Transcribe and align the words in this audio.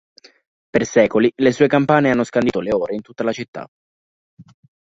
Per 0.75 0.83
secoli 0.85 1.31
le 1.35 1.51
sue 1.51 1.67
campane 1.67 2.09
hanno 2.09 2.23
scandito 2.23 2.59
le 2.59 2.73
ore 2.73 2.95
in 2.95 3.03
tutta 3.03 3.21
la 3.21 3.31
città. 3.33 3.67